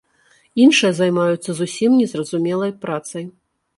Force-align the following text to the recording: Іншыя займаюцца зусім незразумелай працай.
Іншыя 0.63 0.91
займаюцца 1.01 1.49
зусім 1.59 1.91
незразумелай 2.01 2.77
працай. 2.87 3.23